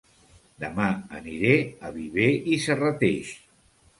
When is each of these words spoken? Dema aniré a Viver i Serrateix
Dema 0.63 0.87
aniré 1.19 1.51
a 1.89 1.93
Viver 1.99 2.31
i 2.55 2.57
Serrateix 2.65 3.31